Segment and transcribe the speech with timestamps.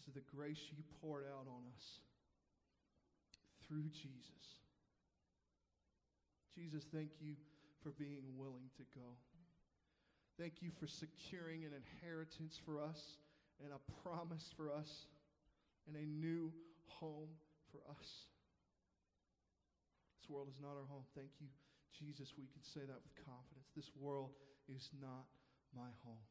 [0.00, 1.84] because of the grace you poured out on us
[3.68, 4.64] through Jesus.
[6.56, 7.36] Jesus, thank you
[7.84, 9.12] for being willing to go.
[10.38, 13.20] Thank you for securing an inheritance for us
[13.60, 14.88] and a promise for us
[15.86, 16.50] and a new
[16.86, 17.28] home
[17.68, 18.08] for us.
[20.16, 21.04] This world is not our home.
[21.14, 21.48] Thank you,
[21.92, 22.32] Jesus.
[22.40, 23.68] We can say that with confidence.
[23.76, 24.32] This world
[24.64, 25.28] is not
[25.76, 26.24] my home.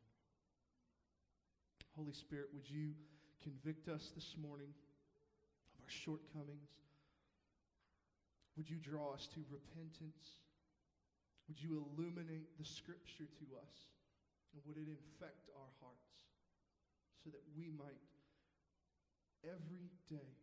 [1.95, 2.97] Holy Spirit, would you
[3.43, 4.71] convict us this morning
[5.73, 6.71] of our shortcomings?
[8.57, 10.43] Would you draw us to repentance?
[11.47, 13.75] Would you illuminate the scripture to us?
[14.51, 16.27] And would it infect our hearts
[17.23, 18.03] so that we might
[19.45, 20.35] every day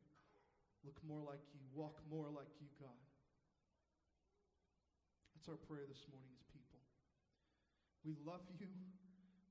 [0.86, 3.02] look more like you, walk more like you, God?
[5.34, 6.80] That's our prayer this morning as people.
[8.06, 8.70] We love you.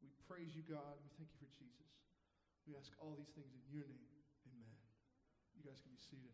[0.02, 0.98] We praise you, God.
[1.04, 1.85] We thank you for Jesus.
[2.68, 4.10] We ask all these things in your name.
[4.50, 4.74] Amen.
[5.54, 6.34] You guys can be seated.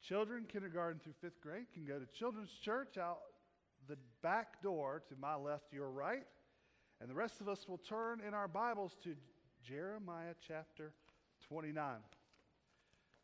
[0.00, 3.18] Children, kindergarten through fifth grade, can go to Children's Church out
[3.88, 6.24] the back door to my left, your right.
[7.00, 9.14] And the rest of us will turn in our Bibles to
[9.62, 10.92] Jeremiah chapter
[11.48, 11.96] 29.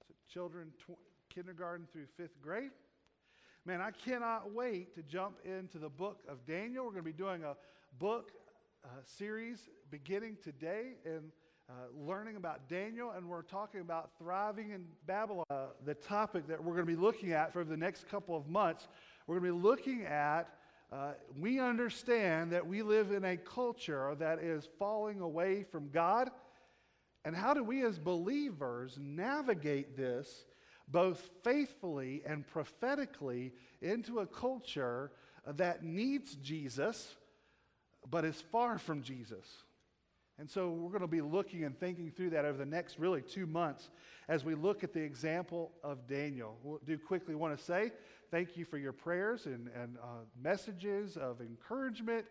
[0.06, 0.98] So, children, tw-
[1.32, 2.70] kindergarten through fifth grade.
[3.66, 6.84] Man, I cannot wait to jump into the book of Daniel.
[6.84, 7.56] We're going to be doing a
[7.98, 8.30] book
[8.84, 11.32] uh, series beginning today and
[11.70, 15.46] uh, learning about Daniel, and we're talking about thriving in Babylon.
[15.48, 18.46] Uh, the topic that we're going to be looking at for the next couple of
[18.48, 18.86] months,
[19.26, 20.42] we're going to be looking at.
[20.92, 26.28] Uh, we understand that we live in a culture that is falling away from God.
[27.24, 30.44] And how do we as believers navigate this
[30.88, 35.10] both faithfully and prophetically into a culture
[35.46, 37.16] that needs Jesus
[38.08, 39.46] but is far from Jesus?
[40.38, 43.22] And so we're going to be looking and thinking through that over the next really
[43.22, 43.90] two months
[44.28, 46.56] as we look at the example of Daniel.
[46.64, 47.92] We'll do quickly want to say
[48.32, 52.24] thank you for your prayers and, and uh, messages of encouragement.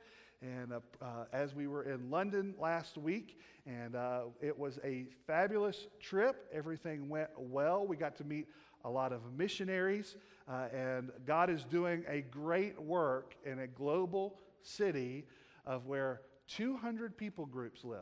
[0.43, 5.05] And uh, uh, as we were in London last week, and uh, it was a
[5.25, 6.49] fabulous trip.
[6.51, 7.87] Everything went well.
[7.87, 8.47] We got to meet
[8.83, 10.17] a lot of missionaries,
[10.49, 15.23] uh, and God is doing a great work in a global city
[15.65, 17.99] of where 200 people groups live,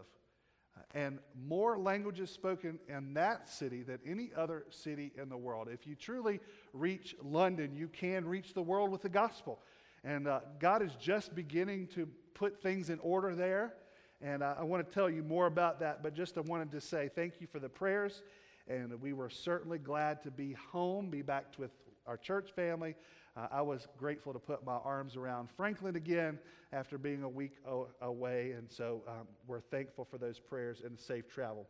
[0.76, 5.68] uh, and more languages spoken in that city than any other city in the world.
[5.72, 6.40] If you truly
[6.74, 9.60] reach London, you can reach the world with the gospel.
[10.04, 12.08] And uh, God is just beginning to
[12.42, 13.72] put things in order there.
[14.20, 16.82] And uh, I want to tell you more about that, but just I wanted to
[16.82, 18.24] say thank you for the prayers.
[18.68, 21.70] And we were certainly glad to be home, be back with
[22.08, 22.96] our church family.
[23.38, 26.40] Uh, I was grateful to put my arms around Franklin again
[26.74, 31.00] after being a week o- away, and so um, we're thankful for those prayers and
[31.00, 31.68] safe travel.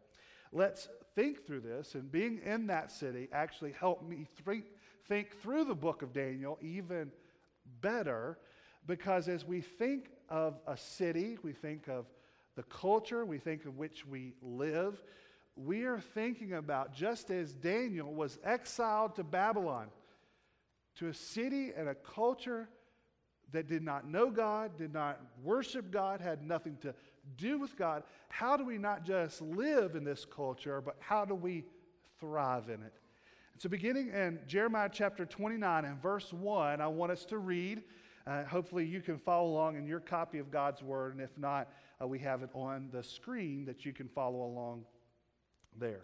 [0.53, 4.63] Let's think through this, and being in that city actually helped me th-
[5.05, 7.11] think through the book of Daniel even
[7.81, 8.37] better
[8.87, 12.05] because as we think of a city, we think of
[12.55, 15.03] the culture, we think of which we live,
[15.55, 19.87] we are thinking about just as Daniel was exiled to Babylon
[20.95, 22.69] to a city and a culture
[23.51, 26.95] that did not know God, did not worship God, had nothing to
[27.37, 28.03] do with God.
[28.29, 31.65] How do we not just live in this culture, but how do we
[32.19, 32.93] thrive in it?
[33.57, 37.83] So, beginning in Jeremiah chapter 29 and verse 1, I want us to read.
[38.27, 41.69] Uh, hopefully, you can follow along in your copy of God's Word, and if not,
[42.01, 44.85] uh, we have it on the screen that you can follow along
[45.77, 46.01] there.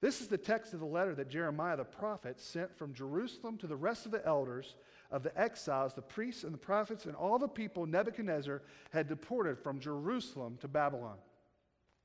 [0.00, 3.66] This is the text of the letter that Jeremiah the prophet sent from Jerusalem to
[3.66, 4.74] the rest of the elders
[5.10, 9.58] of the exiles, the priests and the prophets, and all the people Nebuchadnezzar had deported
[9.58, 11.16] from Jerusalem to Babylon.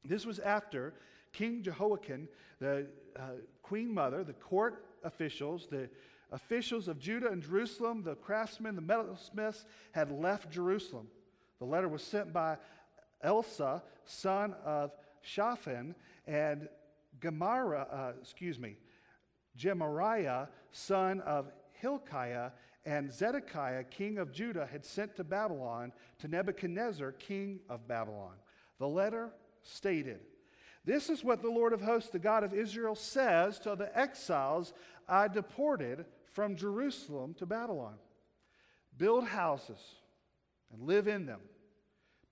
[0.06, 0.94] This was after
[1.34, 2.28] King Jehoiakim,
[2.60, 3.22] the uh,
[3.62, 5.90] queen mother, the court officials, the
[6.31, 11.08] officials of Judah and Jerusalem, the craftsmen, the metalsmiths had left Jerusalem.
[11.59, 12.57] The letter was sent by
[13.24, 14.92] Elasah, son of
[15.22, 15.95] Shaphan,
[16.25, 16.68] and
[17.19, 18.78] Gemara, uh, excuse me,
[19.56, 22.51] Gemariah, son of Hilkiah,
[22.86, 28.33] and Zedekiah, king of Judah, had sent to Babylon to Nebuchadnezzar, king of Babylon.
[28.80, 29.30] The letter
[29.62, 30.22] stated,
[30.83, 34.74] This is what the Lord of hosts, the God of Israel, says to the exiles
[35.07, 37.95] I deported from Jerusalem to Babylon
[38.98, 39.80] Build houses
[40.72, 41.39] and live in them,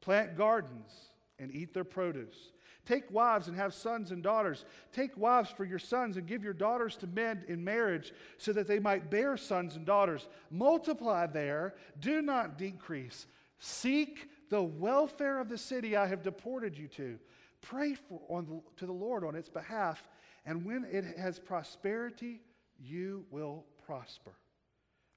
[0.01, 0.92] plant gardens
[1.40, 2.51] and eat their produce
[2.90, 4.66] Take wives and have sons and daughters.
[4.92, 8.68] Take wives for your sons and give your daughters to men in marriage so that
[8.68, 10.28] they might bear sons and daughters.
[10.50, 13.28] Multiply there, do not decrease.
[13.60, 17.19] Seek the welfare of the city I have deported you to.
[17.62, 20.10] Pray for, on to the Lord on its behalf,
[20.44, 22.42] and when it has prosperity,
[22.80, 24.31] you will prosper.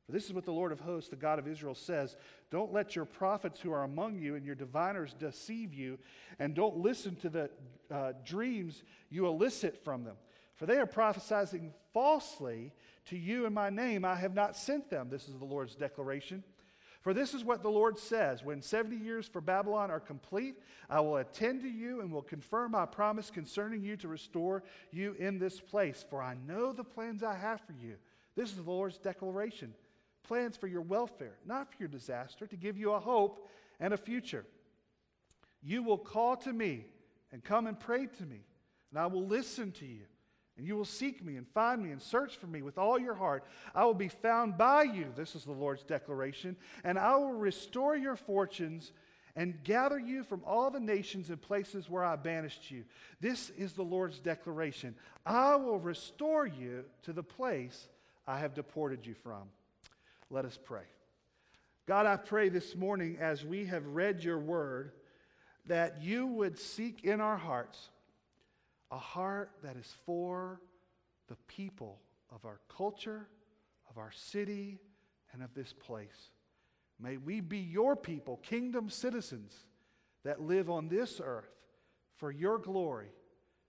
[0.07, 2.17] For this is what the Lord of hosts, the God of Israel, says
[2.51, 5.99] Don't let your prophets who are among you and your diviners deceive you,
[6.39, 7.51] and don't listen to the
[7.91, 10.17] uh, dreams you elicit from them.
[10.55, 12.73] For they are prophesying falsely
[13.11, 14.07] to you in my name.
[14.07, 15.11] I have not sent them.
[15.11, 16.43] This is the Lord's declaration.
[17.03, 20.55] For this is what the Lord says When 70 years for Babylon are complete,
[20.89, 25.15] I will attend to you and will confirm my promise concerning you to restore you
[25.19, 26.07] in this place.
[26.09, 27.97] For I know the plans I have for you.
[28.37, 29.75] This is the Lord's declaration
[30.23, 33.49] plans for your welfare, not for your disaster, to give you a hope
[33.81, 34.45] and a future.
[35.63, 36.87] You will call to me
[37.33, 38.41] and come and pray to me,
[38.91, 40.05] and I will listen to you.
[40.57, 43.15] And you will seek me and find me and search for me with all your
[43.15, 43.45] heart.
[43.75, 47.97] I will be found by you, this is the Lord's declaration, and I will restore
[47.97, 48.93] your fortunes
[49.35, 52.85] and gather you from all the nations and places where I banished you.
[53.19, 54.95] This is the Lord's declaration.
[55.25, 57.89] I will restore you to the place
[58.27, 59.49] I have deported you from.
[60.31, 60.85] Let us pray.
[61.87, 64.93] God, I pray this morning as we have read your word
[65.67, 67.91] that you would seek in our hearts
[68.91, 70.61] a heart that is for
[71.29, 71.99] the people
[72.31, 73.27] of our culture,
[73.91, 74.79] of our city,
[75.33, 76.31] and of this place.
[77.01, 79.55] May we be your people, kingdom citizens
[80.25, 81.51] that live on this earth
[82.17, 83.09] for your glory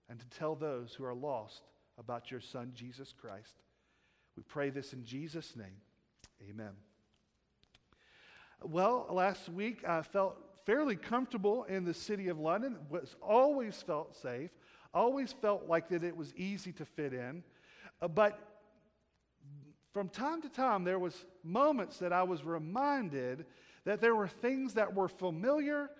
[0.08, 1.62] and to tell those who are lost
[1.98, 3.63] about your Son, Jesus Christ.
[4.36, 5.76] We pray this in Jesus' name.
[6.48, 6.72] Amen.
[8.62, 14.16] Well, last week I felt fairly comfortable in the city of London, was always felt
[14.16, 14.50] safe,
[14.92, 17.42] always felt like that it was easy to fit in.
[18.00, 18.38] Uh, but
[19.92, 23.44] from time to time there was moments that I was reminded
[23.84, 25.90] that there were things that were familiar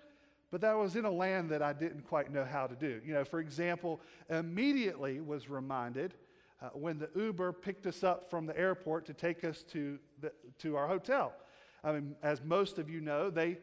[0.51, 3.01] but that was in a land that I didn't quite know how to do.
[3.05, 3.99] You know, for example,
[4.29, 6.13] immediately was reminded
[6.61, 10.31] uh, when the Uber picked us up from the airport to take us to, the,
[10.59, 11.33] to our hotel.
[11.83, 13.57] I mean, as most of you know, they,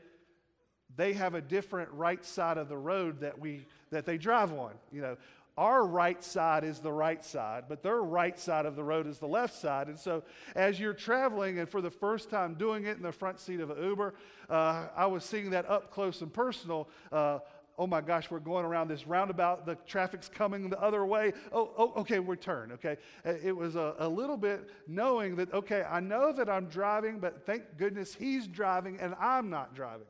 [0.97, 4.73] they have a different right side of the road that, we, that they drive on.
[4.93, 5.17] You know,
[5.59, 9.19] our right side is the right side, but their right side of the road is
[9.19, 9.89] the left side.
[9.89, 10.23] And so,
[10.55, 13.71] as you're traveling, and for the first time doing it in the front seat of
[13.71, 14.15] an Uber,
[14.49, 16.89] uh, I was seeing that up close and personal.
[17.11, 17.41] Uh,
[17.79, 21.33] oh my gosh, we're going around this roundabout, the traffic's coming the other way.
[21.53, 22.97] Oh, oh okay, we turn, okay?
[23.25, 27.19] Uh, it was a, a little bit knowing that, okay, I know that I'm driving,
[27.19, 30.07] but thank goodness he's driving and I'm not driving.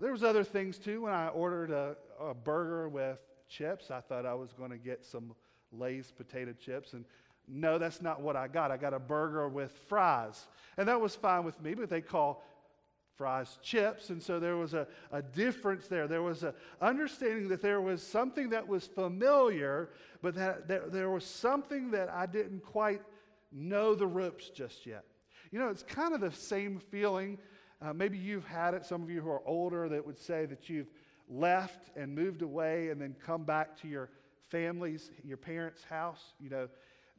[0.00, 1.02] There was other things too.
[1.02, 3.18] When I ordered a, a burger with
[3.48, 5.34] chips, I thought I was going to get some
[5.70, 7.04] Lay's potato chips, and
[7.48, 8.70] no, that's not what I got.
[8.70, 10.46] I got a burger with fries.
[10.76, 12.44] And that was fine with me, but they call
[13.22, 14.10] fries chips.
[14.10, 16.08] And so there was a, a difference there.
[16.08, 19.90] There was an understanding that there was something that was familiar,
[20.22, 23.00] but that, that there was something that I didn't quite
[23.52, 25.04] know the ropes just yet.
[25.52, 27.38] You know, it's kind of the same feeling.
[27.80, 30.68] Uh, maybe you've had it, some of you who are older, that would say that
[30.68, 30.90] you've
[31.28, 34.10] left and moved away and then come back to your
[34.48, 36.34] family's, your parents' house.
[36.40, 36.68] You know,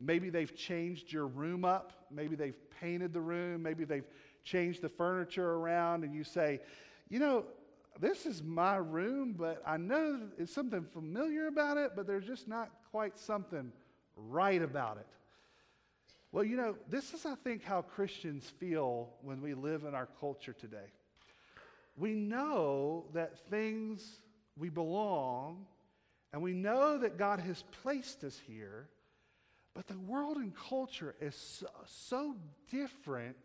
[0.01, 1.93] maybe they've changed your room up.
[2.11, 3.63] Maybe they've painted the room.
[3.63, 4.03] Maybe they've
[4.43, 6.59] change the furniture around and you say,
[7.09, 7.45] you know,
[7.99, 12.47] this is my room, but I know it's something familiar about it, but there's just
[12.47, 13.71] not quite something
[14.15, 15.07] right about it.
[16.31, 20.07] Well, you know, this is, I think, how Christians feel when we live in our
[20.19, 20.91] culture today.
[21.95, 24.19] We know that things,
[24.57, 25.67] we belong,
[26.31, 28.87] and we know that God has placed us here,
[29.75, 32.35] but the world and culture is so, so
[32.71, 33.37] different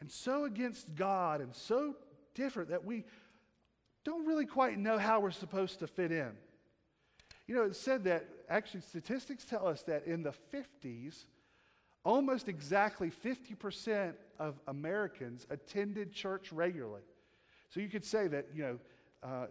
[0.00, 1.96] and so against God and so
[2.34, 3.04] different that we
[4.04, 6.30] don't really quite know how we're supposed to fit in.
[7.46, 11.24] You know, it said that actually statistics tell us that in the 50s,
[12.04, 17.02] almost exactly 50% of Americans attended church regularly.
[17.70, 18.78] So you could say that, you know,
[19.22, 19.46] uh,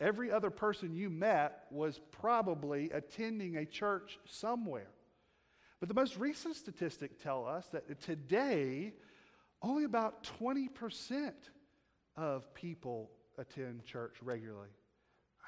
[0.00, 4.90] every other person you met was probably attending a church somewhere.
[5.80, 8.92] But the most recent statistics tell us that today,
[9.62, 11.32] only about 20%
[12.16, 14.68] of people attend church regularly.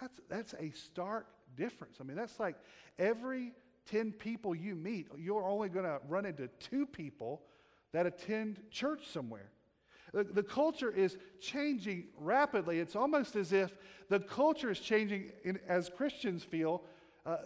[0.01, 1.99] That's, that's a stark difference.
[2.01, 2.57] I mean, that's like
[2.99, 3.53] every
[3.91, 7.43] 10 people you meet, you're only going to run into two people
[7.93, 9.51] that attend church somewhere.
[10.13, 12.79] The, the culture is changing rapidly.
[12.79, 13.77] It's almost as if
[14.09, 16.83] the culture is changing, in, as Christians feel,
[17.27, 17.39] uh,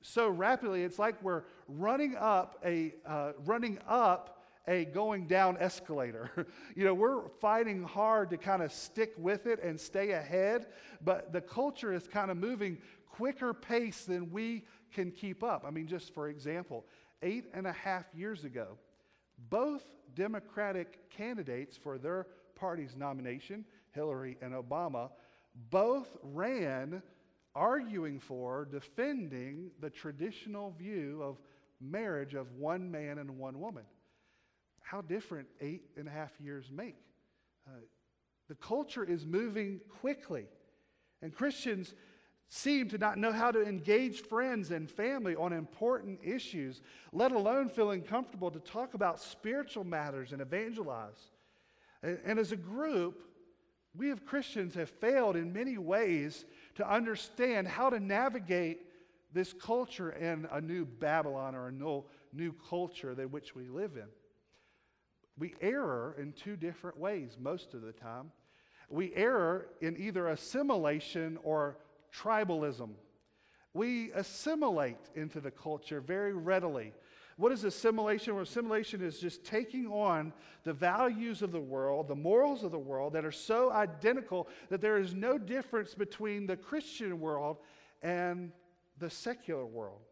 [0.00, 0.82] so rapidly.
[0.82, 6.30] It's like we're running up a uh, running up a going down escalator.
[6.76, 10.66] you know, we're fighting hard to kind of stick with it and stay ahead,
[11.02, 12.78] but the culture is kind of moving
[13.10, 15.64] quicker pace than we can keep up.
[15.66, 16.84] I mean, just for example,
[17.22, 18.78] eight and a half years ago,
[19.50, 25.10] both Democratic candidates for their party's nomination, Hillary and Obama,
[25.70, 27.02] both ran
[27.54, 31.38] arguing for defending the traditional view of
[31.80, 33.84] marriage of one man and one woman.
[34.94, 36.94] How different eight and a half years make.
[37.66, 37.80] Uh,
[38.48, 40.46] the culture is moving quickly,
[41.20, 41.94] and Christians
[42.48, 46.80] seem to not know how to engage friends and family on important issues,
[47.12, 51.32] let alone feeling comfortable to talk about spiritual matters and evangelize.
[52.04, 53.20] And, and as a group,
[53.96, 56.44] we as Christians have failed in many ways
[56.76, 58.82] to understand how to navigate
[59.32, 63.96] this culture and a new Babylon or a new, new culture than which we live
[63.96, 64.06] in.
[65.38, 68.30] We err in two different ways most of the time.
[68.88, 71.78] We err in either assimilation or
[72.12, 72.90] tribalism.
[73.72, 76.92] We assimilate into the culture very readily.
[77.36, 78.34] What is assimilation?
[78.34, 82.78] Well, assimilation is just taking on the values of the world, the morals of the
[82.78, 87.56] world that are so identical that there is no difference between the Christian world
[88.02, 88.52] and
[88.98, 90.02] the secular world.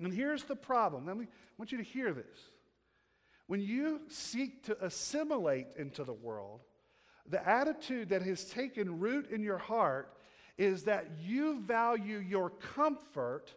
[0.00, 1.06] And here's the problem.
[1.06, 2.50] Let me, I want you to hear this.
[3.46, 6.60] When you seek to assimilate into the world,
[7.28, 10.16] the attitude that has taken root in your heart
[10.56, 13.54] is that you value your comfort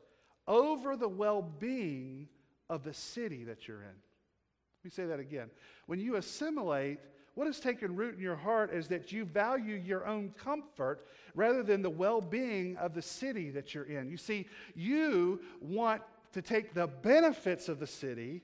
[0.47, 2.27] over the well being
[2.69, 3.87] of the city that you're in.
[3.87, 5.49] Let me say that again.
[5.85, 6.99] When you assimilate,
[7.35, 11.61] what has taken root in your heart is that you value your own comfort rather
[11.61, 14.09] than the well being of the city that you're in.
[14.09, 16.01] You see, you want
[16.33, 18.41] to take the benefits of the city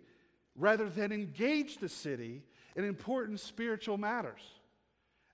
[0.55, 2.43] rather than engage the city
[2.75, 4.41] in important spiritual matters.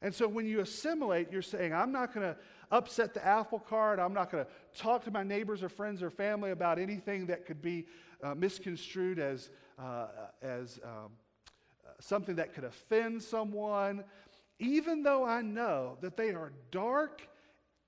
[0.02, 2.38] And so when you assimilate, you're saying, I'm not going to
[2.72, 4.00] upset the apple cart.
[4.00, 7.46] I'm not going to talk to my neighbors or friends or family about anything that
[7.46, 7.86] could be
[8.24, 10.08] uh, misconstrued as, uh,
[10.42, 11.12] as um,
[12.00, 14.04] something that could offend someone,
[14.60, 17.28] even though I know that they are dark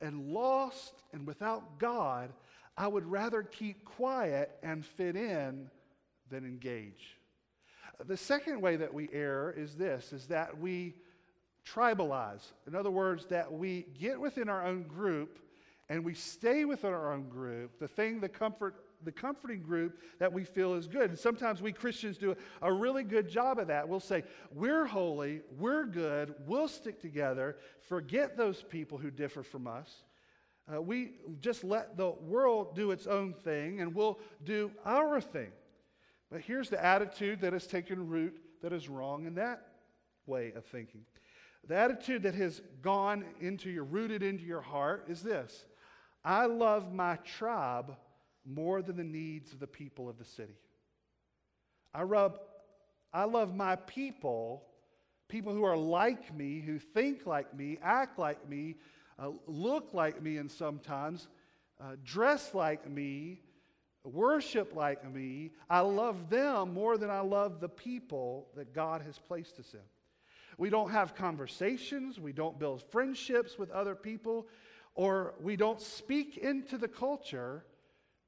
[0.01, 2.33] and lost and without God,
[2.77, 5.69] I would rather keep quiet and fit in
[6.29, 7.17] than engage.
[8.05, 10.95] The second way that we err is this is that we
[11.65, 12.51] tribalize.
[12.67, 15.39] In other words, that we get within our own group
[15.89, 20.31] and we stay within our own group, the thing, the comfort, the comforting group that
[20.31, 21.09] we feel is good.
[21.09, 23.87] And sometimes we Christians do a really good job of that.
[23.87, 29.67] We'll say, we're holy, we're good, we'll stick together, forget those people who differ from
[29.67, 30.03] us.
[30.73, 35.51] Uh, we just let the world do its own thing and we'll do our thing.
[36.31, 39.67] But here's the attitude that has taken root that is wrong in that
[40.25, 41.01] way of thinking.
[41.67, 45.65] The attitude that has gone into your, rooted into your heart is this
[46.23, 47.95] I love my tribe
[48.45, 50.55] more than the needs of the people of the city.
[51.93, 52.39] I, rub,
[53.13, 54.63] I love my people,
[55.27, 58.75] people who are like me, who think like me, act like me,
[59.19, 61.27] uh, look like me, and sometimes
[61.79, 63.41] uh, dress like me,
[64.03, 65.51] worship like me.
[65.69, 69.79] I love them more than I love the people that God has placed us in.
[70.57, 74.47] We don't have conversations, we don't build friendships with other people,
[74.95, 77.63] or we don't speak into the culture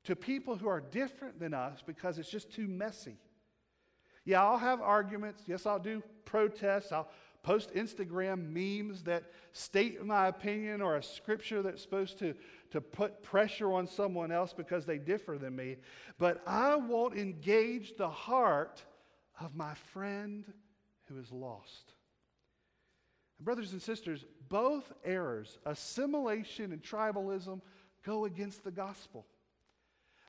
[0.05, 3.17] to people who are different than us because it's just too messy.
[4.25, 5.43] Yeah, I'll have arguments.
[5.47, 6.91] Yes, I'll do protests.
[6.91, 7.09] I'll
[7.43, 12.33] post Instagram memes that state my opinion or a scripture that's supposed to,
[12.71, 15.75] to put pressure on someone else because they differ than me.
[16.17, 18.81] But I won't engage the heart
[19.39, 20.45] of my friend
[21.07, 21.93] who is lost.
[23.39, 27.61] Brothers and sisters, both errors, assimilation and tribalism,
[28.05, 29.25] go against the gospel.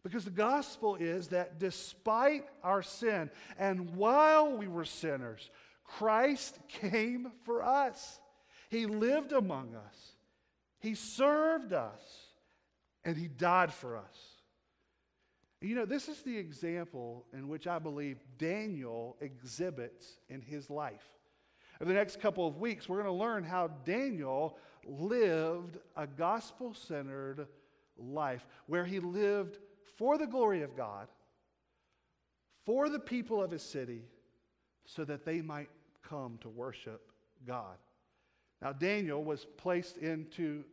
[0.02, 5.48] Because the gospel is that despite our sin and while we were sinners,
[5.84, 8.18] Christ came for us.
[8.70, 10.12] He lived among us,
[10.80, 12.00] He served us,
[13.04, 14.34] and He died for us.
[15.64, 21.06] You know, this is the example in which I believe Daniel exhibits in his life.
[21.80, 26.74] In the next couple of weeks, we're going to learn how Daniel lived a gospel
[26.74, 27.48] centered
[27.96, 29.58] life where he lived
[29.96, 31.08] for the glory of God,
[32.66, 34.02] for the people of his city,
[34.86, 35.70] so that they might
[36.08, 37.10] come to worship
[37.46, 37.76] God.
[38.62, 40.64] Now, Daniel was placed into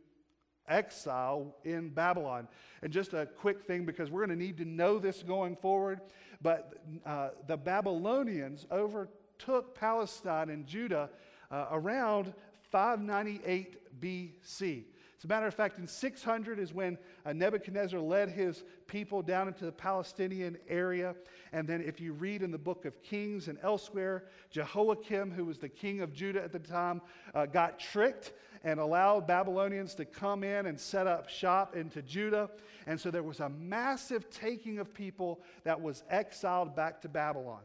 [0.68, 2.48] exile in Babylon.
[2.82, 6.00] And just a quick thing because we're going to need to know this going forward.
[6.40, 11.10] But uh, the Babylonians overtook Palestine and Judah
[11.50, 12.32] uh, around
[12.70, 14.84] 598 BC.
[15.22, 19.46] As a matter of fact, in 600 is when uh, Nebuchadnezzar led his people down
[19.46, 21.14] into the Palestinian area.
[21.52, 25.58] And then, if you read in the book of Kings and elsewhere, Jehoiakim, who was
[25.58, 27.00] the king of Judah at the time,
[27.36, 28.32] uh, got tricked
[28.64, 32.50] and allowed Babylonians to come in and set up shop into Judah.
[32.88, 37.62] And so there was a massive taking of people that was exiled back to Babylon.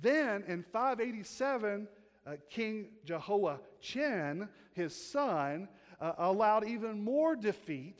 [0.00, 1.88] Then in 587,
[2.24, 5.68] uh, King Jehoiachin, his son,
[6.00, 7.98] uh, allowed even more defeat,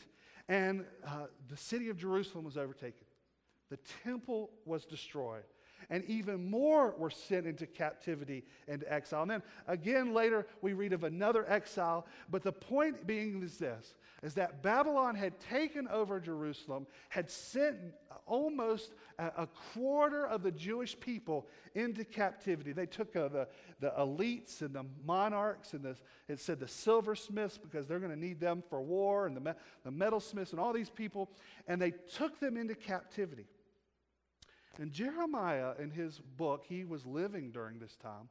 [0.49, 3.07] and uh, the city of Jerusalem was overtaken.
[3.71, 5.45] The temple was destroyed
[5.91, 9.23] and even more were sent into captivity and exile.
[9.23, 13.95] And then again later we read of another exile, but the point being is this
[14.25, 17.77] is that Babylon had taken over Jerusalem, had sent
[18.25, 22.73] almost a, quarter of the Jewish people into captivity.
[22.73, 23.49] They took uh, the,
[23.81, 28.19] the elites and the monarchs and the, it said the silversmiths because they're going to
[28.19, 29.53] need them for war and the, me-
[29.85, 31.31] the metalsmiths and all these people,
[31.69, 33.45] and they took them into captivity.
[34.81, 38.31] And Jeremiah, in his book, he was living during this time,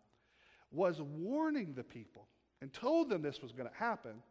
[0.71, 2.27] was warning the people
[2.63, 4.23] and told them this was going to happen.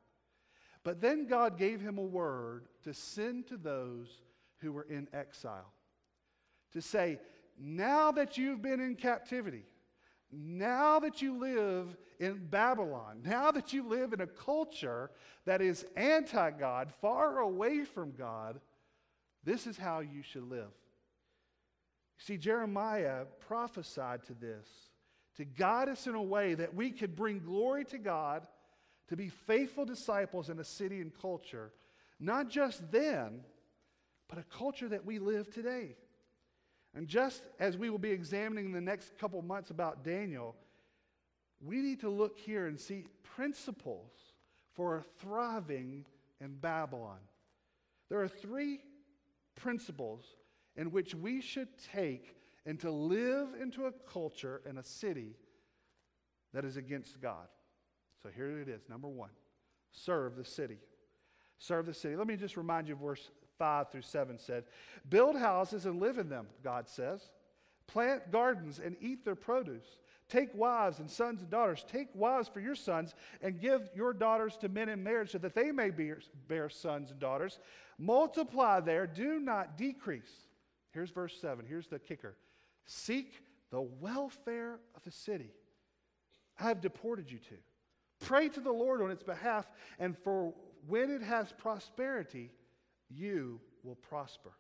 [0.85, 4.09] But then God gave him a word to send to those
[4.59, 5.73] who were in exile
[6.73, 7.19] to say,
[7.59, 9.65] now that you've been in captivity,
[10.33, 15.11] now that you live in Babylon, now that you live in a culture
[15.45, 18.61] that is anti God, far away from God,
[19.45, 20.71] this is how you should live.
[22.17, 24.67] See, Jeremiah prophesied to this
[25.37, 28.47] to guide us in a way that we could bring glory to God,
[29.09, 31.73] to be faithful disciples in a city and culture,
[32.21, 33.41] not just then,
[34.29, 35.97] but a culture that we live today.
[36.95, 40.55] And just as we will be examining in the next couple months about Daniel,
[41.61, 43.05] we need to look here and see
[43.37, 44.13] principles
[44.75, 46.05] for thriving
[46.41, 47.19] in Babylon.
[48.09, 48.81] There are three
[49.55, 50.25] principles
[50.77, 52.37] in which we should take
[52.67, 55.37] and to live into a culture and a city
[56.53, 57.47] that is against God.
[58.23, 58.83] So here it is.
[58.89, 59.31] Number one,
[59.91, 60.79] serve the city.
[61.59, 62.17] Serve the city.
[62.17, 64.65] Let me just remind you of verse 5 through 7 said,
[65.09, 67.31] Build houses and live in them, God says.
[67.87, 69.85] Plant gardens and eat their produce.
[70.29, 71.85] Take wives and sons and daughters.
[71.87, 75.55] Take wives for your sons and give your daughters to men in marriage so that
[75.55, 77.59] they may bear sons and daughters.
[77.99, 80.47] Multiply there, do not decrease.
[80.93, 81.67] Here's verse 7.
[81.69, 82.37] Here's the kicker
[82.87, 83.33] Seek
[83.71, 85.51] the welfare of the city
[86.59, 87.55] I have deported you to.
[88.23, 89.67] Pray to the Lord on its behalf,
[89.99, 90.55] and for
[90.87, 92.51] when it has prosperity,
[93.09, 94.53] you will prosper.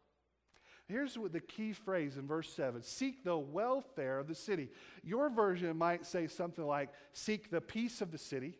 [0.88, 4.68] Here's the key phrase in verse 7 Seek the welfare of the city.
[5.02, 8.58] Your version might say something like, Seek the peace of the city,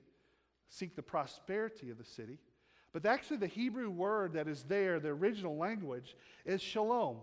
[0.69, 2.38] seek the prosperity of the city.
[2.93, 7.17] But actually, the Hebrew word that is there, the original language, is shalom.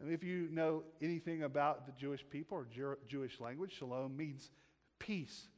[0.00, 4.50] And if you know anything about the Jewish people or Jew- Jewish language, shalom means
[4.98, 5.48] peace.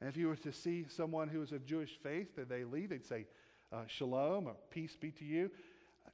[0.00, 2.90] And if you were to see someone who is of Jewish faith that they leave,
[2.90, 3.26] they'd say
[3.72, 5.50] uh, shalom or peace be to you.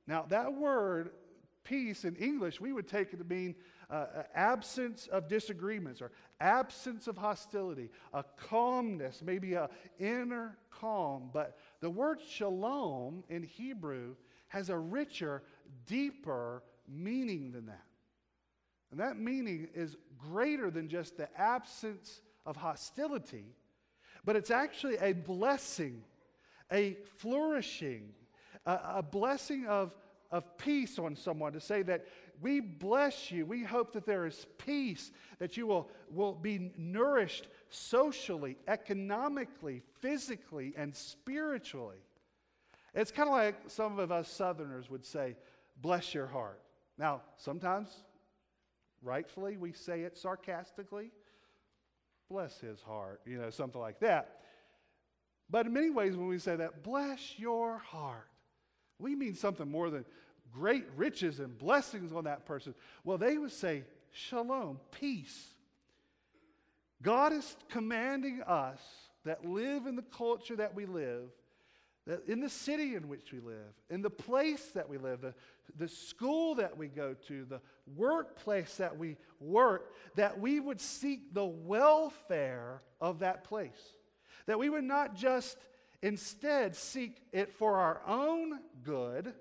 [0.06, 1.10] Now, that word,
[1.64, 3.54] peace, in English, we would take it to mean
[3.90, 11.30] uh, absence of disagreements or absence of hostility, a calmness, maybe a inner calm.
[11.32, 14.14] But the word shalom in Hebrew
[14.48, 15.42] has a richer,
[15.86, 17.84] deeper meaning than that.
[18.90, 23.54] And that meaning is greater than just the absence of hostility,
[24.24, 26.02] but it's actually a blessing,
[26.72, 28.10] a flourishing,
[28.66, 29.94] a, a, blessing of,
[30.30, 32.06] of peace on someone to say that
[32.40, 33.44] we bless you.
[33.44, 40.72] We hope that there is peace, that you will, will be nourished socially, economically, physically,
[40.76, 41.98] and spiritually.
[42.94, 45.36] It's kind of like some of us Southerners would say,
[45.80, 46.60] bless your heart.
[46.98, 47.88] Now, sometimes,
[49.02, 51.12] rightfully, we say it sarcastically.
[52.30, 54.36] Bless his heart, you know, something like that.
[55.50, 58.28] But in many ways, when we say that, bless your heart,
[59.00, 60.04] we mean something more than
[60.52, 62.74] great riches and blessings on that person.
[63.04, 65.54] Well, they would say, shalom, peace.
[67.02, 68.80] God is commanding us
[69.24, 71.30] that live in the culture that we live,
[72.06, 75.34] that in the city in which we live, in the place that we live, the,
[75.76, 77.60] the school that we go to, the
[77.96, 83.94] workplace that we work, that we would seek the welfare of that place.
[84.46, 85.56] That we would not just
[86.02, 89.34] instead seek it for our own good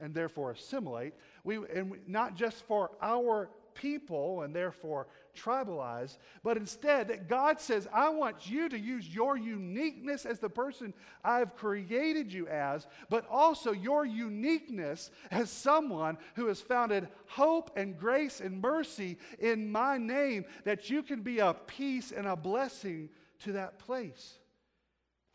[0.00, 7.08] and therefore assimilate, we, and not just for our people and therefore tribalize, but instead
[7.08, 10.92] that God says, I want you to use your uniqueness as the person
[11.24, 17.98] I've created you as, but also your uniqueness as someone who has founded hope and
[17.98, 23.08] grace and mercy in my name, that you can be a peace and a blessing
[23.40, 24.38] to that place.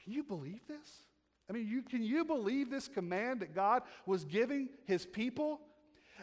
[0.04, 1.04] Can you believe this?
[1.50, 5.62] I mean, you, can you believe this command that God was giving his people?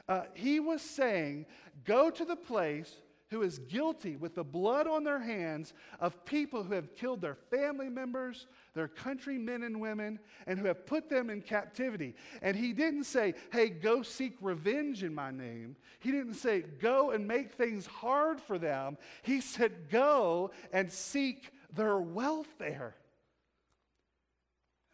[0.08, 1.46] Uh, he was saying,
[1.84, 2.94] Go to the place
[3.30, 7.34] who is guilty with the blood on their hands of people who have killed their
[7.34, 12.14] family members, their countrymen and women, and who have put them in captivity.
[12.42, 15.76] And he didn't say, Hey, go seek revenge in my name.
[15.98, 18.98] He didn't say, Go and make things hard for them.
[19.22, 22.94] He said, Go and seek their welfare.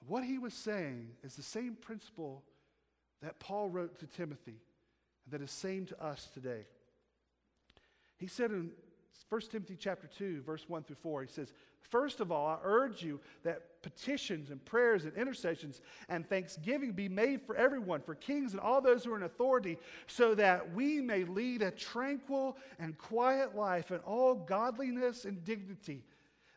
[0.07, 2.43] What he was saying is the same principle
[3.23, 4.57] that Paul wrote to Timothy
[5.31, 6.67] that is same to us today.
[8.17, 8.71] He said in
[9.29, 13.03] 1 Timothy chapter 2, verse 1 through 4, he says, First of all, I urge
[13.03, 18.53] you that petitions and prayers and intercessions and thanksgiving be made for everyone, for kings
[18.53, 22.99] and all those who are in authority, so that we may lead a tranquil and
[22.99, 26.05] quiet life in all godliness and dignity.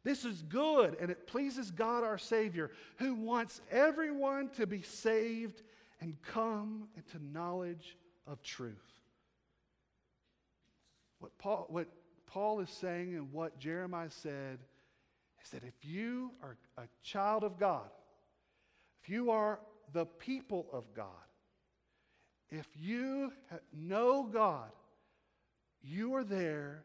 [0.04, 5.62] This is good and it pleases God our Savior, who wants everyone to be saved
[6.02, 8.76] and come into knowledge of truth.
[11.20, 11.88] What Paul, what
[12.28, 14.60] Paul is saying and what Jeremiah said
[15.44, 17.90] is that if you are a child of God,
[19.02, 19.60] if you are
[19.94, 21.08] the people of God,
[22.50, 23.32] if you
[23.74, 24.72] know God,
[25.82, 26.84] you are there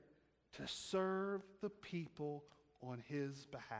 [0.56, 2.44] to serve the people
[2.82, 3.78] on his behalf.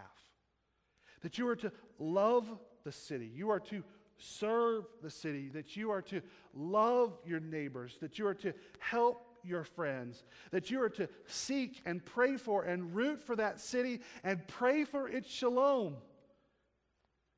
[1.23, 2.49] That you are to love
[2.85, 3.31] the city.
[3.35, 3.83] You are to
[4.19, 5.49] serve the city.
[5.49, 6.21] That you are to
[6.55, 7.97] love your neighbors.
[8.01, 10.25] That you are to help your friends.
[10.51, 14.85] That you are to seek and pray for and root for that city and pray
[14.85, 15.97] for its shalom.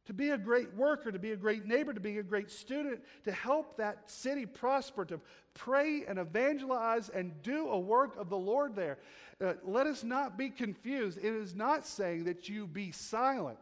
[0.06, 3.00] To be a great worker, to be a great neighbor, to be a great student,
[3.24, 5.20] to help that city prosper, to
[5.54, 8.98] pray and evangelize and do a work of the Lord there.
[9.40, 11.18] Uh, let us not be confused.
[11.18, 13.58] It is not saying that you be silent.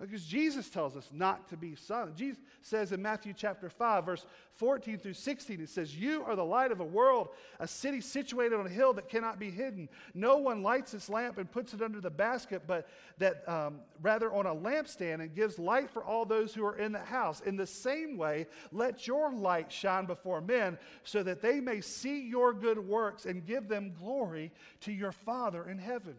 [0.00, 2.14] Because Jesus tells us not to be silent.
[2.14, 6.44] Jesus says in Matthew chapter 5, verse 14 through 16, it says, You are the
[6.44, 9.88] light of the world, a city situated on a hill that cannot be hidden.
[10.14, 12.86] No one lights its lamp and puts it under the basket, but
[13.18, 16.92] that um, rather on a lampstand and gives light for all those who are in
[16.92, 17.40] the house.
[17.40, 22.20] In the same way, let your light shine before men, so that they may see
[22.20, 26.14] your good works and give them glory to your Father in heaven.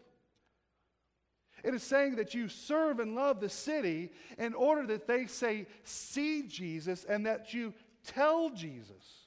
[1.63, 5.67] It is saying that you serve and love the city in order that they say,
[5.83, 7.73] see Jesus, and that you
[8.05, 9.25] tell Jesus.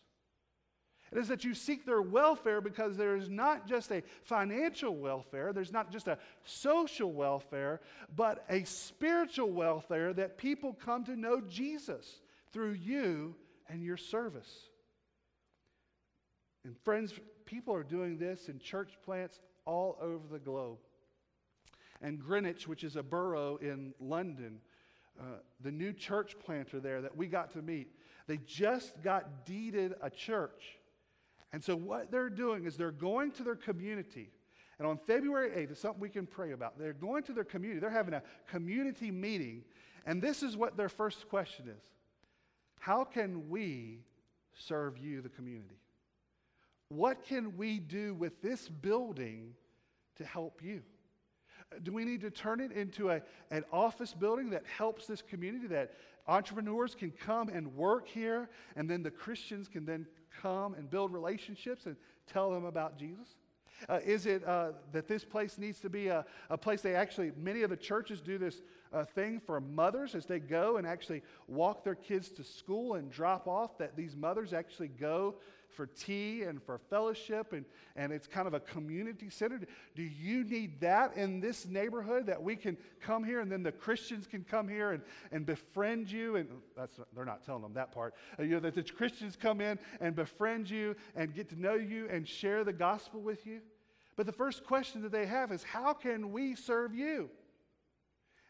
[1.11, 5.53] It is that you seek their welfare because there is not just a financial welfare,
[5.53, 7.83] there's not just a social welfare,
[8.17, 13.35] but a spiritual welfare that people come to know Jesus through you
[13.69, 14.71] and your service.
[16.65, 17.13] And friends,
[17.45, 20.79] people are doing this in church plants all over the globe
[22.03, 24.61] and Greenwich, which is a borough in London,
[25.21, 25.25] uh,
[25.61, 27.89] the new church planter there that we got to meet,
[28.27, 30.79] they just got deeded a church.
[31.53, 34.31] And so what they're doing is they're going to their community.
[34.79, 36.79] And on February 8th, it's something we can pray about.
[36.79, 37.79] They're going to their community.
[37.79, 39.65] They're having a community meeting.
[40.07, 41.85] And this is what their first question is
[42.81, 44.01] How can we
[44.55, 45.79] serve you, the community?
[46.89, 49.55] What can we do with this building
[50.17, 50.83] to help you?
[51.83, 55.67] Do we need to turn it into a, an office building that helps this community,
[55.69, 55.93] that
[56.27, 60.07] entrepreneurs can come and work here, and then the Christians can then
[60.41, 63.29] come and build relationships and tell them about Jesus?
[63.89, 67.33] Uh, is it uh, that this place needs to be a, a, place they actually,
[67.37, 71.23] many of the churches do this uh, thing for mothers as they go and actually
[71.49, 75.35] walk their kids to school and drop off, that these mothers actually go
[75.73, 77.65] for tea and for fellowship, and,
[77.97, 79.61] and it's kind of a community center.
[79.95, 83.73] Do you need that in this neighborhood that we can come here and then the
[83.73, 86.37] Christians can come here and, and befriend you?
[86.37, 88.15] And that's they're not telling them that part.
[88.39, 91.75] Uh, you know, that the Christians come in and befriend you and get to know
[91.75, 93.61] you and share the gospel with you.
[94.17, 97.31] But the first question that they have is, How can we serve you?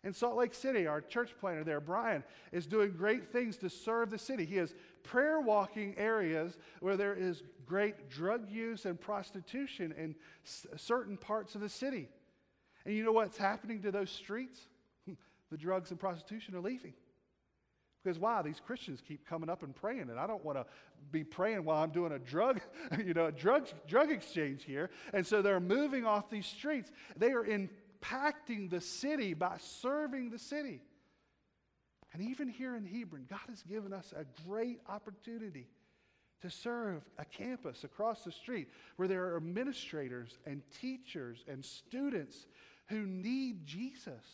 [0.04, 4.10] In Salt Lake City, our church planter there, Brian, is doing great things to serve
[4.10, 4.44] the city.
[4.44, 10.66] He is prayer walking areas where there is great drug use and prostitution in s-
[10.76, 12.08] certain parts of the city.
[12.84, 14.58] And you know what's happening to those streets?
[15.50, 16.94] the drugs and prostitution are leaving.
[18.02, 18.42] Because why?
[18.42, 20.66] These Christians keep coming up and praying, and I don't want to
[21.12, 22.60] be praying while I'm doing a drug,
[23.04, 24.90] you know, a drug, drug exchange here.
[25.12, 26.90] And so they're moving off these streets.
[27.16, 27.44] They are
[28.02, 30.80] impacting the city by serving the city.
[32.12, 35.66] And even here in Hebron, God has given us a great opportunity
[36.42, 42.46] to serve a campus across the street where there are administrators and teachers and students
[42.88, 44.24] who need Jesus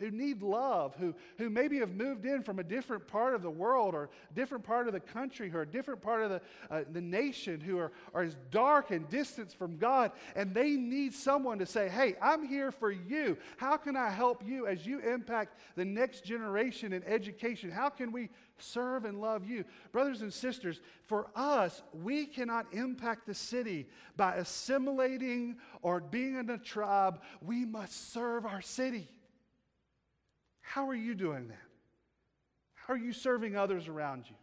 [0.00, 3.50] who need love, who, who maybe have moved in from a different part of the
[3.50, 7.00] world or different part of the country or a different part of the, uh, the
[7.00, 11.66] nation, who are, are as dark and distant from God, and they need someone to
[11.66, 13.36] say, Hey, I'm here for you.
[13.58, 17.70] How can I help you as you impact the next generation in education?
[17.70, 19.64] How can we serve and love you?
[19.92, 23.86] Brothers and sisters, for us, we cannot impact the city
[24.16, 27.20] by assimilating or being in a tribe.
[27.42, 29.08] We must serve our city.
[30.70, 31.66] How are you doing that?
[32.74, 34.36] How are you serving others around you?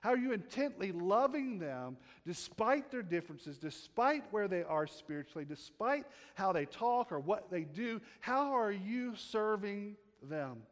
[0.00, 6.06] How are you intently loving them despite their differences, despite where they are spiritually, despite
[6.36, 8.00] how they talk or what they do?
[8.20, 10.62] How are you serving them?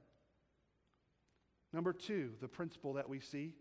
[1.75, 3.53] Number two, the principle that we see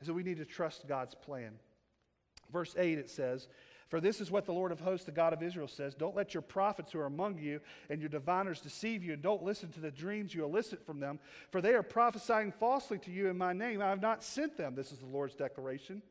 [0.00, 1.54] is that we need to trust God's plan.
[2.52, 3.48] Verse 8, it says,
[3.88, 6.34] for this is what the Lord of hosts, the God of Israel, says Don't let
[6.34, 9.80] your prophets who are among you and your diviners deceive you, and don't listen to
[9.80, 11.18] the dreams you elicit from them,
[11.50, 13.80] for they are prophesying falsely to you in my name.
[13.82, 14.74] I have not sent them.
[14.74, 16.02] This is the Lord's declaration.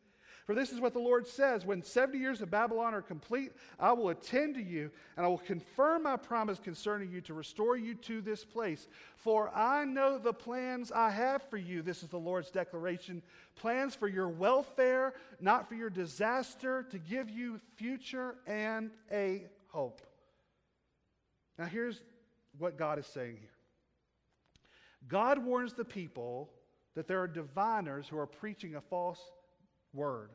[0.46, 3.94] For this is what the Lord says When 70 years of Babylon are complete, I
[3.94, 7.96] will attend to you, and I will confirm my promise concerning you to restore you
[7.96, 8.88] to this place.
[9.16, 11.82] For I know the plans I have for you.
[11.82, 13.22] This is the Lord's declaration
[13.56, 20.02] plans for your welfare, not for your disaster, to give you future and a hope.
[21.58, 22.02] Now, here's
[22.58, 23.50] what God is saying here
[25.08, 26.50] God warns the people
[26.96, 29.20] that there are diviners who are preaching a false
[29.94, 30.30] word.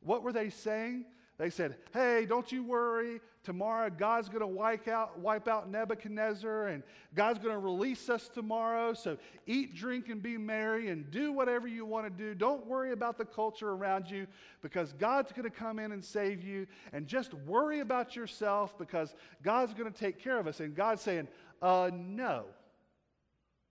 [0.00, 1.06] What were they saying?
[1.36, 3.20] They said, Hey, don't you worry.
[3.42, 6.82] Tomorrow, God's going to wipe out, wipe out Nebuchadnezzar, and
[7.14, 8.94] God's going to release us tomorrow.
[8.94, 12.34] So eat, drink, and be merry, and do whatever you want to do.
[12.34, 14.26] Don't worry about the culture around you
[14.62, 16.66] because God's going to come in and save you.
[16.92, 20.60] And just worry about yourself because God's going to take care of us.
[20.60, 21.28] And God's saying,
[21.60, 22.44] uh, No,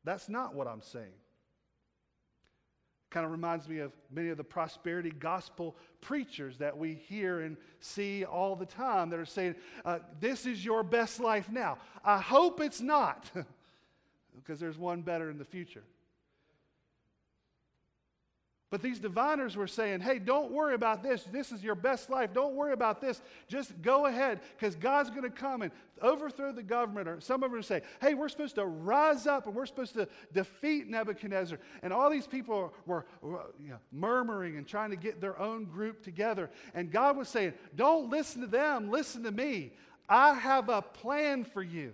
[0.04, 1.14] that's not what I'm saying.
[3.14, 7.58] Kind of reminds me of many of the prosperity gospel preachers that we hear and
[7.80, 9.54] see all the time that are saying,
[9.86, 11.78] uh, This is your best life now.
[12.04, 13.30] I hope it's not,
[14.36, 15.84] because there's one better in the future.
[18.74, 21.26] But these diviners were saying, hey, don't worry about this.
[21.26, 22.34] This is your best life.
[22.34, 23.22] Don't worry about this.
[23.48, 27.08] Just go ahead because God's going to come and overthrow the government.
[27.08, 30.08] Or some of them say, hey, we're supposed to rise up and we're supposed to
[30.34, 31.60] defeat Nebuchadnezzar.
[31.84, 35.66] And all these people were, were you know, murmuring and trying to get their own
[35.66, 36.50] group together.
[36.74, 39.74] And God was saying, don't listen to them, listen to me.
[40.10, 41.94] I have a plan for you.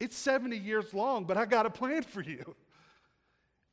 [0.00, 2.56] It's 70 years long, but I got a plan for you.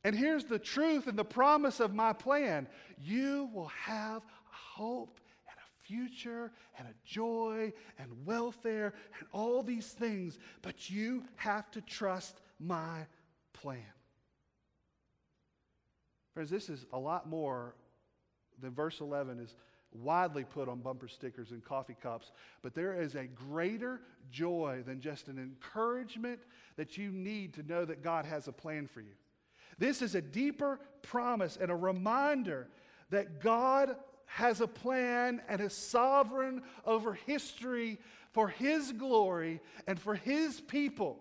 [0.04, 2.68] And here's the truth and the promise of my plan
[3.02, 9.62] you will have a hope and a future and a joy and welfare and all
[9.62, 13.06] these things, but you have to trust my
[13.54, 13.80] plan.
[16.34, 17.74] Friends, this is a lot more
[18.60, 19.56] than verse 11 is
[19.92, 25.00] widely put on bumper stickers and coffee cups, but there is a greater joy than
[25.00, 26.40] just an encouragement
[26.76, 29.14] that you need to know that God has a plan for you.
[29.78, 32.68] This is a deeper promise and a reminder
[33.10, 37.98] that God has a plan and is sovereign over history
[38.32, 41.20] for His glory and for His people.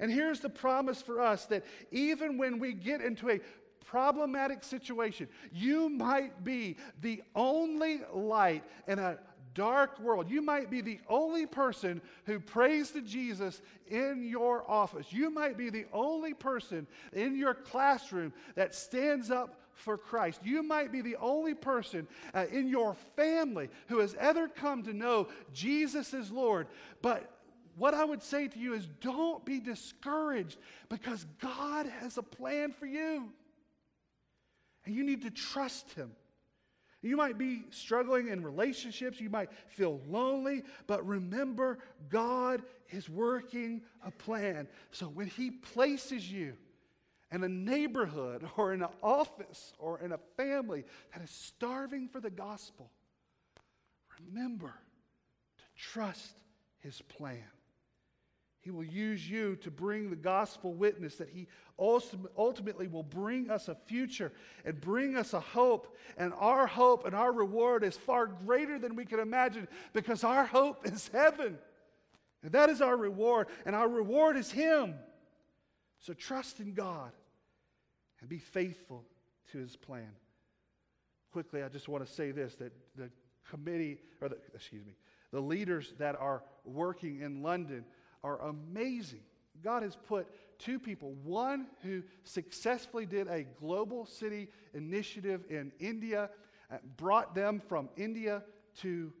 [0.00, 3.40] And here's the promise for us that even when we get into a
[3.84, 9.18] problematic situation, you might be the only light in a
[9.54, 10.30] dark world.
[10.30, 15.06] You might be the only person who prays to Jesus in your office.
[15.10, 20.40] You might be the only person in your classroom that stands up for Christ.
[20.44, 24.92] You might be the only person uh, in your family who has ever come to
[24.92, 26.66] know Jesus is Lord.
[27.00, 27.30] But
[27.76, 30.58] what I would say to you is don't be discouraged
[30.88, 33.30] because God has a plan for you.
[34.84, 36.10] And you need to trust Him.
[37.00, 39.20] You might be struggling in relationships.
[39.20, 40.62] You might feel lonely.
[40.86, 44.66] But remember, God is working a plan.
[44.90, 46.54] So when He places you
[47.30, 52.20] in a neighborhood or in an office or in a family that is starving for
[52.20, 52.90] the gospel,
[54.18, 54.74] remember
[55.58, 56.40] to trust
[56.80, 57.44] His plan.
[58.68, 63.68] He will use you to bring the gospel witness that He ultimately will bring us
[63.68, 64.30] a future
[64.62, 65.96] and bring us a hope.
[66.18, 70.44] And our hope and our reward is far greater than we can imagine because our
[70.44, 71.56] hope is heaven.
[72.42, 74.96] And that is our reward, and our reward is Him.
[76.00, 77.12] So trust in God
[78.20, 79.06] and be faithful
[79.52, 80.12] to His plan.
[81.32, 83.08] Quickly, I just want to say this that the
[83.50, 84.92] committee, or the, excuse me,
[85.30, 87.86] the leaders that are working in London
[88.22, 89.22] are amazing.
[89.62, 90.26] God has put
[90.58, 96.30] two people one who successfully did a global city initiative in India,
[96.70, 98.42] uh, brought them from India
[98.80, 99.12] to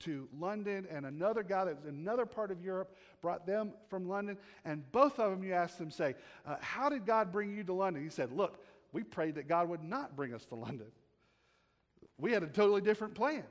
[0.00, 4.36] to London, and another guy that was another part of Europe brought them from London.
[4.64, 6.14] And both of them, you ask them, say,
[6.46, 8.02] uh, How did God bring you to London?
[8.02, 10.86] He said, Look, we prayed that God would not bring us to London.
[12.18, 13.44] We had a totally different plan.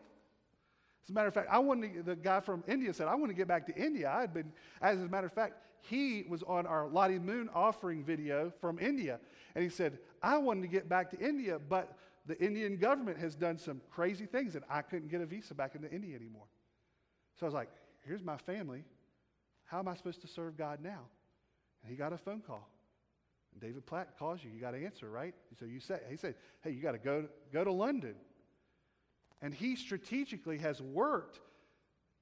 [1.05, 3.29] As a matter of fact, I wanted to, the guy from India said, I want
[3.29, 4.11] to get back to India.
[4.11, 8.03] I had been, as a matter of fact, he was on our Lottie Moon offering
[8.03, 9.19] video from India.
[9.53, 13.35] And he said, I wanted to get back to India, but the Indian government has
[13.35, 16.47] done some crazy things, and I couldn't get a visa back into India anymore.
[17.39, 17.69] So I was like,
[18.07, 18.83] here's my family.
[19.65, 21.01] How am I supposed to serve God now?
[21.83, 22.67] And he got a phone call.
[23.53, 24.49] And David Platt calls you.
[24.49, 25.35] You got to answer, right?
[25.59, 28.15] So you say, he said, hey, you got to go, go to London.
[29.41, 31.39] And he strategically has worked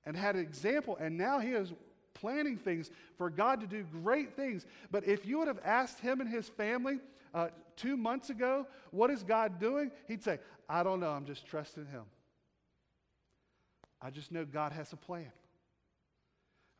[0.06, 1.72] and had an example, and now he is
[2.14, 4.66] planning things for God to do great things.
[4.92, 7.00] But if you would have asked him and his family,
[7.34, 9.92] uh, two months ago, what is God doing?
[10.08, 12.04] He'd say, I don't know, I'm just trusting Him.
[14.02, 15.32] I just know God has a plan.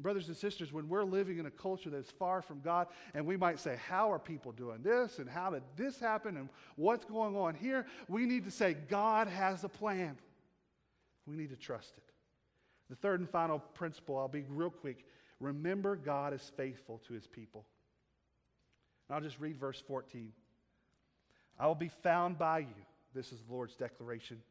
[0.04, 3.38] Brothers and sisters, when we're living in a culture that's far from God, and we
[3.38, 5.18] might say, How are people doing this?
[5.18, 6.36] And how did this happen?
[6.36, 7.86] And what's going on here?
[8.10, 10.18] We need to say, God has a plan.
[11.26, 12.04] We need to trust it.
[12.90, 15.06] The third and final principle, I'll be real quick.
[15.40, 17.66] Remember, God is faithful to his people.
[19.08, 20.34] And I'll just read verse 14.
[21.58, 22.76] I will be found by you.
[23.16, 24.42] This is the Lord's declaration.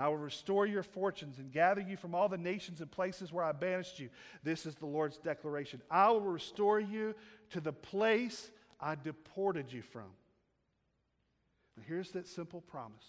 [0.00, 3.44] I will restore your fortunes and gather you from all the nations and places where
[3.44, 4.08] I banished you.
[4.42, 5.82] This is the Lord's declaration.
[5.90, 7.14] I will restore you
[7.50, 10.10] to the place I deported you from.
[11.86, 13.04] Here's that simple promise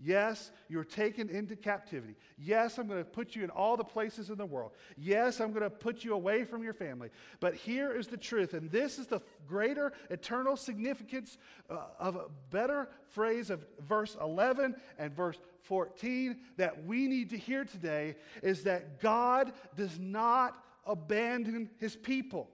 [0.00, 2.16] Yes, you're taken into captivity.
[2.36, 4.72] Yes, I'm going to put you in all the places in the world.
[4.96, 7.10] Yes, I'm going to put you away from your family.
[7.38, 11.38] But here is the truth, and this is the greater eternal significance
[11.70, 17.38] uh, of a better phrase of verse 11 and verse 14 that we need to
[17.38, 22.50] hear today is that God does not abandon his people.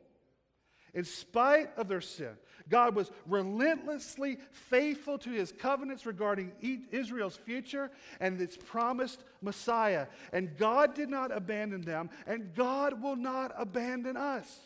[0.94, 2.32] In spite of their sin,
[2.68, 6.52] God was relentlessly faithful to his covenants regarding
[6.90, 10.06] Israel's future and its promised Messiah.
[10.32, 14.60] And God did not abandon them, and God will not abandon us.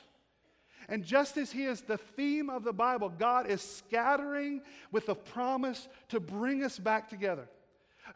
[0.88, 4.60] And just as he is the theme of the Bible, God is scattering
[4.92, 7.48] with a promise to bring us back together.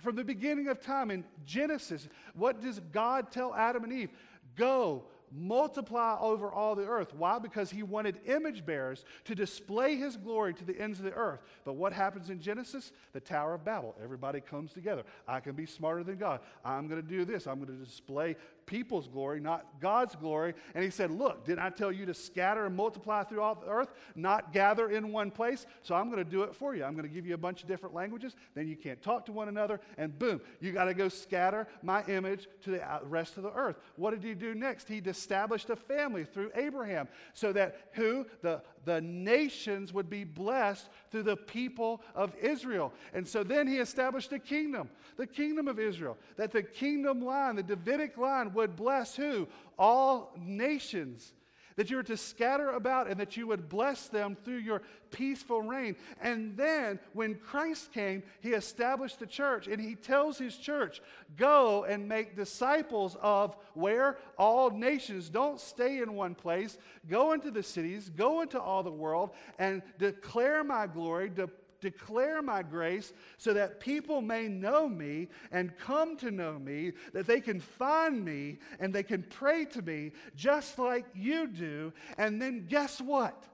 [0.00, 4.10] From the beginning of time in Genesis, what does God tell Adam and Eve?
[4.54, 7.14] Go, multiply over all the earth.
[7.14, 7.38] Why?
[7.38, 11.40] Because he wanted image bearers to display his glory to the ends of the earth.
[11.64, 12.92] But what happens in Genesis?
[13.12, 13.94] The Tower of Babel.
[14.02, 15.04] Everybody comes together.
[15.26, 16.40] I can be smarter than God.
[16.64, 17.46] I'm going to do this.
[17.46, 18.36] I'm going to display
[18.68, 20.54] people's glory, not God's glory.
[20.74, 23.66] And he said, Look, didn't I tell you to scatter and multiply through all the
[23.66, 25.66] earth, not gather in one place?
[25.82, 26.84] So I'm going to do it for you.
[26.84, 28.36] I'm going to give you a bunch of different languages.
[28.54, 29.80] Then you can't talk to one another.
[29.96, 33.52] And boom, you got to go scatter my image to the uh, rest of the
[33.52, 33.76] earth.
[33.96, 34.86] What did he do next?
[34.86, 38.26] He established a family through Abraham so that who?
[38.42, 42.92] The, the nations would be blessed through the people of Israel.
[43.12, 47.56] And so then he established a kingdom, the kingdom of Israel, that the kingdom line,
[47.56, 49.46] the Davidic line, would bless who?
[49.78, 51.34] All nations
[51.78, 55.62] that you were to scatter about and that you would bless them through your peaceful
[55.62, 55.94] reign.
[56.20, 61.00] And then when Christ came, he established the church and he tells his church,
[61.36, 64.18] go and make disciples of where?
[64.36, 65.28] All nations.
[65.28, 66.78] Don't stay in one place.
[67.08, 71.48] Go into the cities, go into all the world and declare my glory, de-
[71.80, 77.26] declare my grace so that people may know me and come to know me, that
[77.26, 81.92] they can find me and they can pray to me just like you do.
[82.16, 83.44] And then guess what?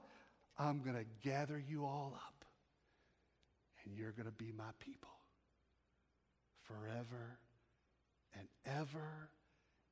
[0.57, 2.45] I'm going to gather you all up
[3.83, 5.09] and you're going to be my people
[6.63, 7.37] forever
[8.37, 9.29] and ever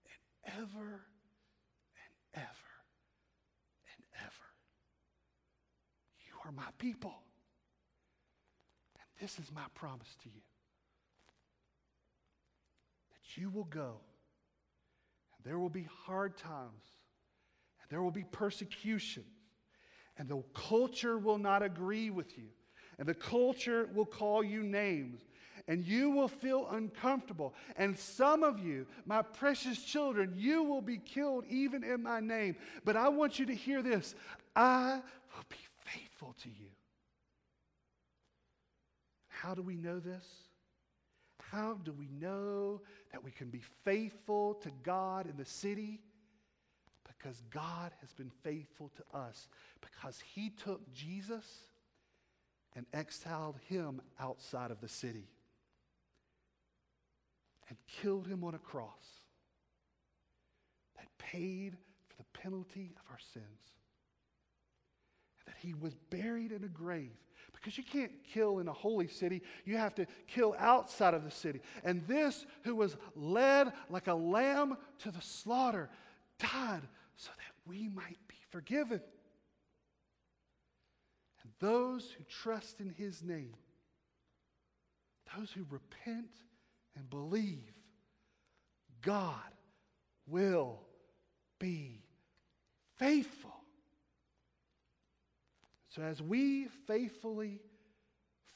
[0.05, 1.05] and ever
[1.95, 2.73] and ever
[3.93, 4.49] and ever.
[6.25, 7.13] You are my people.
[9.23, 10.41] This is my promise to you
[13.13, 14.01] that you will go,
[15.37, 16.83] and there will be hard times,
[17.81, 19.23] and there will be persecution,
[20.17, 22.49] and the culture will not agree with you,
[22.99, 25.21] and the culture will call you names.
[25.69, 27.53] And you will feel uncomfortable.
[27.77, 32.57] And some of you, my precious children, you will be killed even in my name.
[32.83, 34.13] But I want you to hear this
[34.57, 34.99] I
[35.33, 35.55] will be
[35.85, 36.72] faithful to you.
[39.43, 40.25] How do we know this?
[41.51, 42.81] How do we know
[43.11, 45.99] that we can be faithful to God in the city?
[47.05, 49.49] Because God has been faithful to us.
[49.81, 51.43] Because He took Jesus
[52.73, 55.27] and exiled him outside of the city
[57.67, 59.21] and killed him on a cross
[60.95, 61.75] that paid
[62.07, 63.73] for the penalty of our sins.
[65.45, 67.11] That he was buried in a grave
[67.63, 69.41] because you can't kill in a holy city.
[69.63, 71.61] You have to kill outside of the city.
[71.83, 75.89] And this, who was led like a lamb to the slaughter,
[76.39, 76.81] died
[77.15, 78.99] so that we might be forgiven.
[81.41, 83.53] And those who trust in his name,
[85.37, 86.35] those who repent
[86.97, 87.71] and believe,
[89.01, 89.37] God
[90.27, 90.81] will
[91.59, 92.03] be
[92.97, 93.52] faithful.
[95.95, 97.59] So, as we faithfully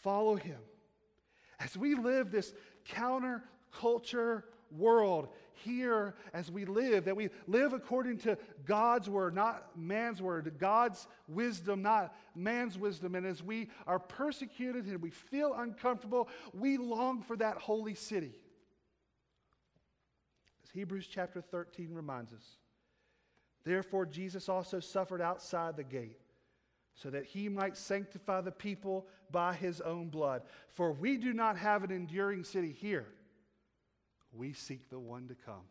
[0.02, 0.58] follow Him,
[1.60, 2.52] as we live this
[2.90, 10.22] counterculture world here as we live, that we live according to God's word, not man's
[10.22, 13.16] word, God's wisdom, not man's wisdom.
[13.16, 18.34] And as we are persecuted and we feel uncomfortable, we long for that holy city.
[20.64, 22.46] As Hebrews chapter 13 reminds us,
[23.64, 26.18] therefore Jesus also suffered outside the gate
[26.98, 30.42] so that he might sanctify the people by his own blood.
[30.74, 33.08] For we do not have an enduring city here
[34.38, 35.66] we seek the one to come.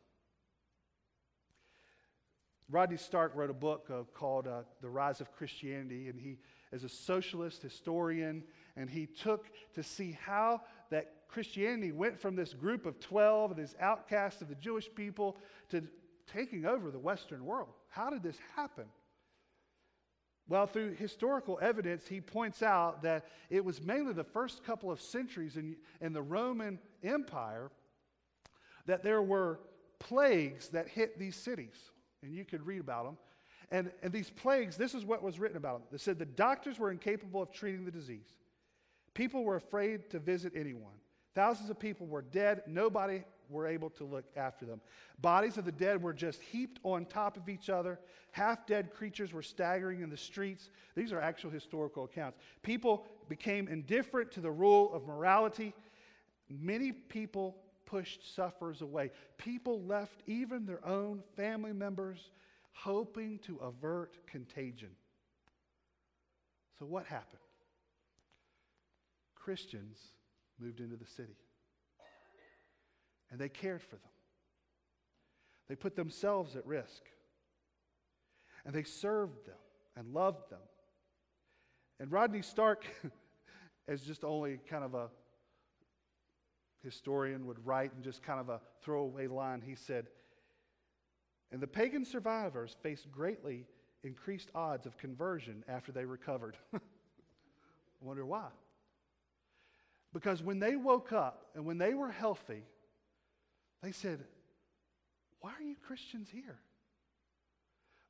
[2.68, 6.38] Rodney Stark wrote a book uh, called uh, The Rise of Christianity, and he
[6.72, 8.42] is a socialist historian,
[8.76, 13.76] and he took to see how that Christianity went from this group of 12, this
[13.80, 15.36] outcast of the Jewish people,
[15.68, 15.84] to
[16.32, 17.68] taking over the Western world.
[17.88, 18.86] How did this happen?
[20.48, 25.00] Well, through historical evidence, he points out that it was mainly the first couple of
[25.00, 27.70] centuries in, in the Roman Empire
[28.86, 29.58] that there were
[29.98, 31.90] plagues that hit these cities.
[32.22, 33.18] And you could read about them.
[33.72, 35.88] And, and these plagues, this is what was written about them.
[35.90, 38.36] They said the doctors were incapable of treating the disease.
[39.14, 40.92] People were afraid to visit anyone.
[41.34, 42.62] Thousands of people were dead.
[42.68, 44.80] Nobody were able to look after them.
[45.20, 47.98] Bodies of the dead were just heaped on top of each other.
[48.32, 50.70] Half dead creatures were staggering in the streets.
[50.94, 52.38] These are actual historical accounts.
[52.62, 55.74] People became indifferent to the rule of morality.
[56.48, 59.10] Many people pushed sufferers away.
[59.38, 62.30] People left even their own family members
[62.72, 64.90] hoping to avert contagion.
[66.78, 67.40] So, what happened?
[69.34, 69.98] Christians
[70.60, 71.36] moved into the city
[73.30, 74.10] and they cared for them.
[75.68, 77.02] They put themselves at risk
[78.64, 79.56] and they served them
[79.96, 80.60] and loved them.
[81.98, 82.84] And Rodney Stark,
[83.88, 85.08] as just only kind of a
[86.82, 89.62] historian would write in just kind of a throwaway line.
[89.64, 90.06] He said,
[91.50, 93.66] And the pagan survivors faced greatly
[94.04, 96.56] increased odds of conversion after they recovered.
[96.74, 96.78] I
[98.00, 98.48] wonder why.
[100.12, 102.62] Because when they woke up and when they were healthy,
[103.86, 104.24] they said,
[105.40, 106.58] Why are you Christians here?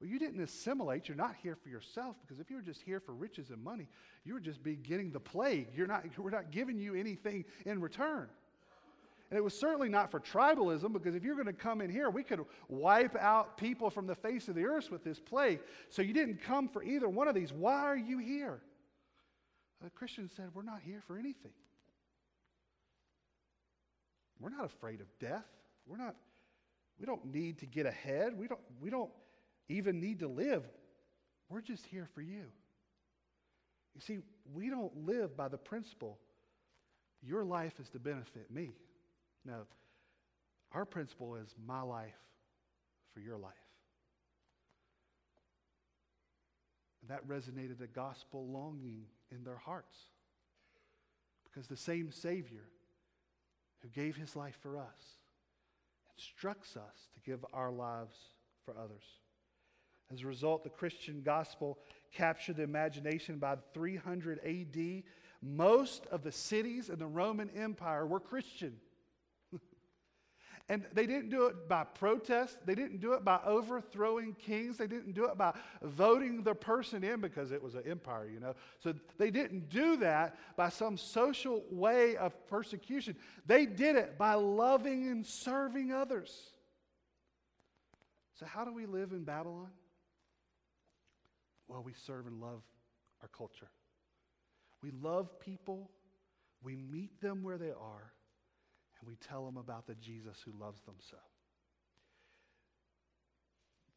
[0.01, 1.09] Well, you didn't assimilate.
[1.09, 3.89] You're not here for yourself because if you were just here for riches and money,
[4.25, 5.69] you would just be getting the plague.
[5.75, 8.29] You're not, we're not giving you anything in return.
[9.31, 12.11] And it was certainly not for tribalism, because if you're going to come in here,
[12.11, 15.61] we could wipe out people from the face of the earth with this plague.
[15.91, 17.53] So you didn't come for either one of these.
[17.53, 18.61] Why are you here?
[19.83, 21.53] The Christians said, We're not here for anything.
[24.39, 25.45] We're not afraid of death.
[25.87, 26.17] We're not,
[26.99, 28.37] we don't need to get ahead.
[28.37, 29.11] We don't, we don't
[29.69, 30.65] even need to live.
[31.49, 32.45] We're just here for you.
[33.95, 34.19] You see,
[34.53, 36.19] we don't live by the principle,
[37.23, 38.73] your life is to benefit me.
[39.45, 39.67] No.
[40.73, 42.19] Our principle is my life
[43.15, 43.55] for your life.
[47.01, 49.97] And that resonated a gospel longing in their hearts.
[51.45, 52.65] Because the same Savior
[53.81, 55.21] who gave his life for us
[56.17, 58.17] instructs us to give our lives
[58.65, 59.05] for others.
[60.13, 61.79] As a result, the Christian gospel
[62.13, 65.03] captured the imagination by 300 AD.
[65.43, 68.77] Most of the cities in the Roman Empire were Christian.
[70.69, 72.59] And they didn't do it by protest.
[72.67, 74.77] They didn't do it by overthrowing kings.
[74.77, 78.41] They didn't do it by voting the person in because it was an empire, you
[78.41, 78.55] know.
[78.83, 83.15] So they didn't do that by some social way of persecution.
[83.47, 86.37] They did it by loving and serving others.
[88.35, 89.71] So, how do we live in Babylon?
[91.69, 92.63] Well, we serve and love
[93.23, 93.69] our culture.
[94.83, 95.91] We love people,
[96.63, 98.13] we meet them where they are,
[99.07, 101.17] and we tell them about the Jesus who loves them so.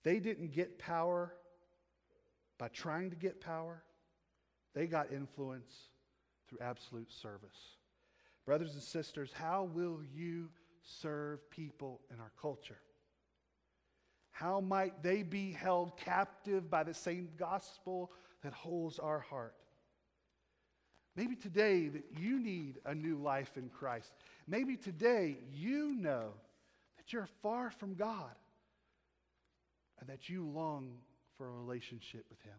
[0.03, 1.34] They didn't get power
[2.57, 3.82] by trying to get power,
[4.76, 5.74] they got influence
[6.47, 7.78] through absolute service.
[8.45, 10.49] Brothers and sisters, how will you
[10.84, 12.80] serve people in our culture?
[14.32, 18.12] How might they be held captive by the same gospel
[18.43, 19.55] that holds our heart?
[21.20, 24.13] Maybe today that you need a new life in Christ.
[24.47, 26.30] Maybe today you know
[26.95, 28.32] that you're far from God
[29.99, 30.93] and that you long
[31.38, 32.55] for a relationship with Him.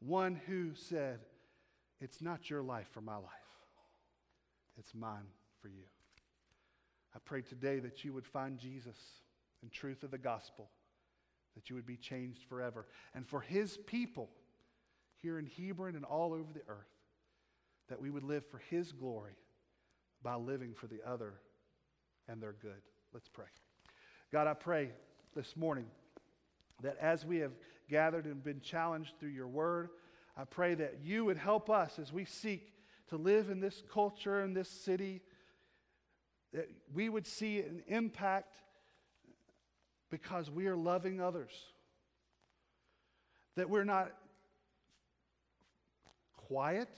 [0.00, 1.18] One who said,
[2.00, 3.26] It's not your life for my life,
[4.78, 5.28] it's mine
[5.60, 5.84] for you.
[7.14, 8.96] I pray today that you would find Jesus
[9.60, 10.70] and truth of the gospel,
[11.56, 12.86] that you would be changed forever.
[13.14, 14.30] And for His people
[15.20, 16.93] here in Hebron and all over the earth,
[17.88, 19.36] that we would live for His glory
[20.22, 21.34] by living for the other
[22.28, 22.80] and their good.
[23.12, 23.46] Let's pray.
[24.32, 24.90] God, I pray
[25.34, 25.86] this morning
[26.82, 27.52] that as we have
[27.88, 29.90] gathered and been challenged through your word,
[30.36, 32.72] I pray that you would help us as we seek
[33.08, 35.20] to live in this culture, in this city,
[36.52, 38.56] that we would see an impact
[40.10, 41.52] because we are loving others.
[43.56, 44.12] That we're not
[46.36, 46.88] quiet,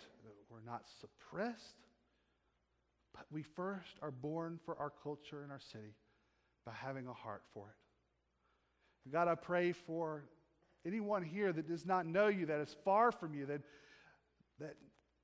[0.67, 1.77] not suppressed,
[3.15, 5.95] but we first are born for our culture and our city
[6.65, 9.11] by having a heart for it.
[9.13, 10.25] God, I pray for
[10.85, 13.63] anyone here that does not know you, that is far from you, that,
[14.59, 14.75] that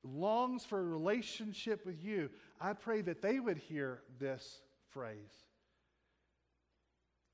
[0.04, 2.30] longs for a relationship with you.
[2.60, 5.16] I pray that they would hear this phrase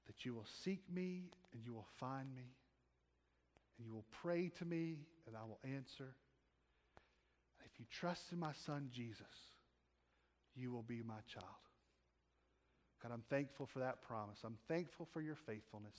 [0.06, 2.54] that you will seek me and you will find me,
[3.76, 4.96] and you will pray to me
[5.26, 6.14] and I will answer
[7.78, 9.26] you trust in my son Jesus,
[10.54, 11.46] you will be my child.
[13.02, 14.38] God, I'm thankful for that promise.
[14.44, 15.94] I'm thankful for your faithfulness.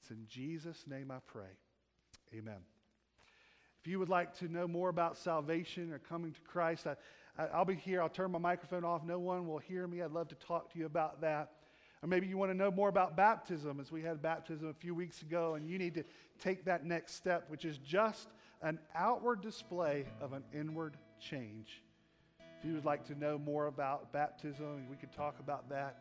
[0.00, 1.58] It's in Jesus' name I pray.
[2.34, 2.60] Amen.
[3.80, 6.96] If you would like to know more about salvation or coming to Christ, I,
[7.36, 8.00] I, will be here.
[8.00, 9.04] I'll turn my microphone off.
[9.04, 10.02] No one will hear me.
[10.02, 11.50] I'd love to talk to you about that.
[12.02, 14.94] Or maybe you want to know more about baptism, as we had baptism a few
[14.94, 16.04] weeks ago, and you need to
[16.40, 18.28] take that next step, which is just
[18.62, 21.82] an outward display of an inward change.
[22.58, 25.96] If you would like to know more about baptism, we could talk about that.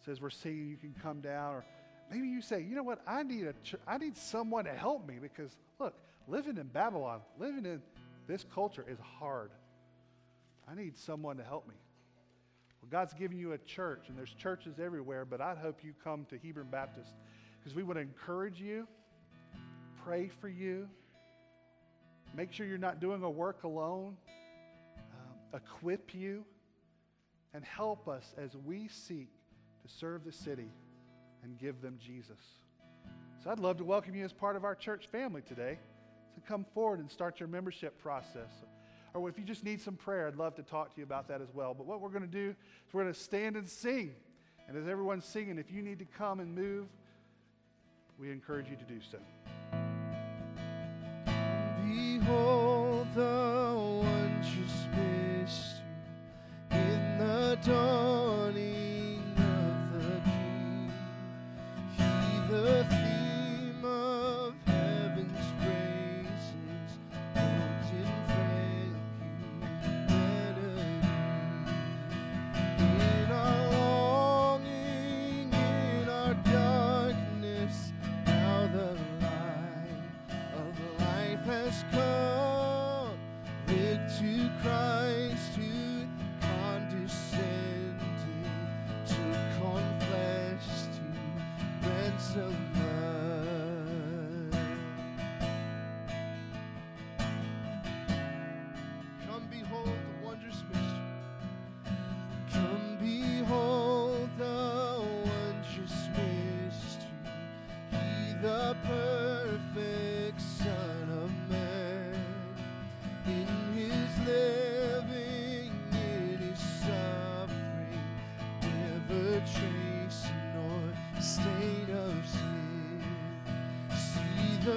[0.00, 1.54] It says we're seeing you can come down.
[1.54, 1.64] Or
[2.10, 5.06] maybe you say, you know what, I need, a ch- I need someone to help
[5.06, 5.94] me because, look,
[6.26, 7.80] living in Babylon, living in
[8.26, 9.50] this culture is hard.
[10.68, 11.74] I need someone to help me.
[12.82, 16.26] Well, God's given you a church, and there's churches everywhere, but I'd hope you come
[16.30, 17.10] to Hebron Baptist
[17.60, 18.88] because we want to encourage you,
[20.04, 20.88] pray for you,
[22.34, 24.16] Make sure you're not doing a work alone.
[24.96, 26.44] Um, equip you
[27.54, 29.30] and help us as we seek
[29.82, 30.70] to serve the city
[31.42, 32.40] and give them Jesus.
[33.42, 35.78] So I'd love to welcome you as part of our church family today.
[36.34, 38.50] So come forward and start your membership process.
[39.14, 41.40] Or if you just need some prayer, I'd love to talk to you about that
[41.40, 41.72] as well.
[41.72, 44.14] But what we're going to do is we're going to stand and sing.
[44.68, 46.86] And as everyone's singing, if you need to come and move,
[48.18, 49.18] we encourage you to do so.
[51.96, 53.75] Behold the
[92.36, 92.65] to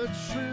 [0.09, 0.48] a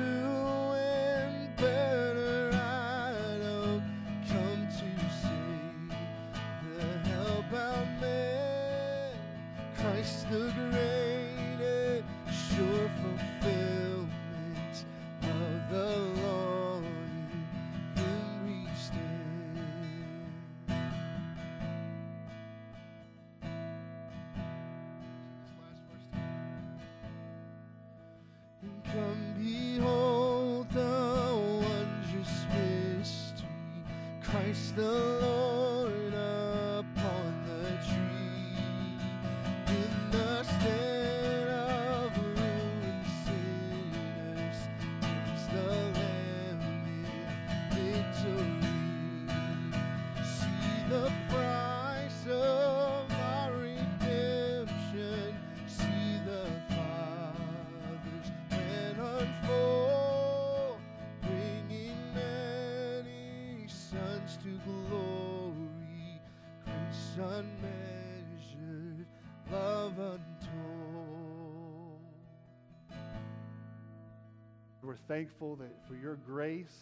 [74.97, 76.75] We're thankful that for your grace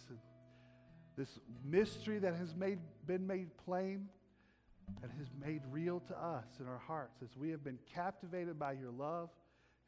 [1.16, 4.08] this mystery that has made, been made plain
[5.02, 8.72] and has made real to us in our hearts as we have been captivated by
[8.72, 9.30] your love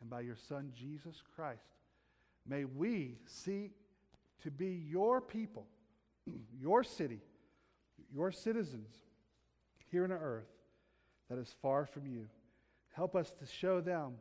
[0.01, 1.61] and by your Son, Jesus Christ.
[2.49, 3.73] May we seek
[4.43, 5.67] to be your people,
[6.61, 7.21] your city,
[8.13, 8.89] your citizens
[9.91, 10.49] here on earth
[11.29, 12.27] that is far from you.
[12.93, 14.15] Help us to show them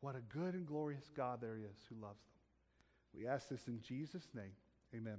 [0.00, 2.31] what a good and glorious God there is who loves them.
[3.16, 4.52] We ask this in Jesus' name.
[4.94, 5.18] Amen.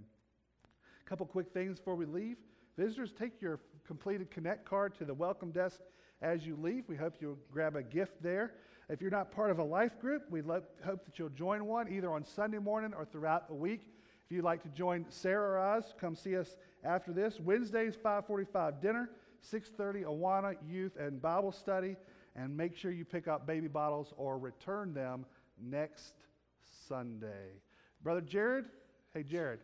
[1.06, 2.38] A couple quick things before we leave.
[2.78, 5.80] Visitors, take your completed Connect card to the welcome desk
[6.22, 6.86] as you leave.
[6.88, 8.54] We hope you'll grab a gift there.
[8.90, 12.12] If you're not part of a life group, we hope that you'll join one either
[12.12, 13.82] on Sunday morning or throughout the week.
[14.26, 17.40] If you'd like to join Sarah or us, come see us after this.
[17.40, 19.10] Wednesdays, 545 dinner,
[19.42, 21.96] 630 Awana Youth and Bible Study.
[22.36, 25.26] And make sure you pick up baby bottles or return them
[25.62, 26.14] next
[26.88, 27.52] Sunday.
[28.04, 28.66] Brother Jared,
[29.14, 29.60] hey Jared,